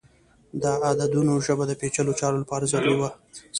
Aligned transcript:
د 0.61 0.63
عددونو 0.91 1.33
ژبه 1.45 1.63
د 1.67 1.71
پیچلو 1.81 2.17
چارو 2.19 2.41
لپاره 2.43 2.69
ضروری 2.71 2.95
وه. 2.99 3.09